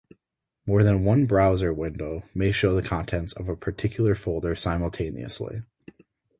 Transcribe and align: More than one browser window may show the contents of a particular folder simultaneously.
More 0.65 0.81
than 0.81 1.03
one 1.05 1.27
browser 1.27 1.71
window 1.71 2.23
may 2.33 2.51
show 2.51 2.73
the 2.75 2.81
contents 2.81 3.33
of 3.33 3.47
a 3.47 3.55
particular 3.55 4.15
folder 4.15 4.55
simultaneously. 4.55 5.61